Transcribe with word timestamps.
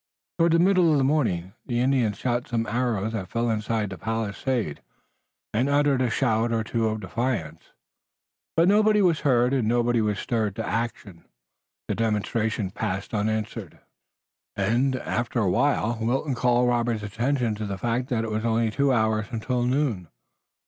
Toward 0.39 0.53
the 0.53 0.57
middle 0.57 0.91
of 0.91 0.97
the 0.97 1.03
morning 1.03 1.53
the 1.67 1.79
Indians 1.79 2.17
shot 2.17 2.47
some 2.47 2.65
arrows 2.65 3.13
that 3.13 3.29
fell 3.29 3.51
inside 3.51 3.91
the 3.91 3.99
palisade, 3.99 4.81
and 5.53 5.69
uttered 5.69 6.01
a 6.01 6.09
shout 6.09 6.51
or 6.51 6.63
two 6.63 6.87
of 6.87 7.01
defiance, 7.01 7.71
but 8.57 8.67
nobody 8.67 9.03
was 9.03 9.19
hurt, 9.19 9.53
and 9.53 9.67
nobody 9.67 10.01
was 10.01 10.17
stirred 10.17 10.55
to 10.55 10.65
action. 10.67 11.25
The 11.87 11.93
demonstration 11.93 12.71
passed 12.71 13.13
unanswered, 13.13 13.77
and, 14.55 14.95
after 14.95 15.37
a 15.37 15.51
while, 15.51 15.99
Wilton 16.01 16.33
called 16.33 16.67
Robert's 16.67 17.03
attention 17.03 17.53
to 17.53 17.67
the 17.67 17.77
fact 17.77 18.09
that 18.09 18.23
it 18.23 18.31
was 18.31 18.43
only 18.43 18.71
two 18.71 18.91
hours 18.91 19.27
until 19.29 19.61
noon. 19.61 20.07